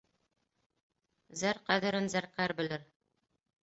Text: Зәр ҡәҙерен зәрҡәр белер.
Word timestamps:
Зәр 1.43 1.63
ҡәҙерен 1.69 2.13
зәрҡәр 2.17 2.59
белер. 2.63 2.93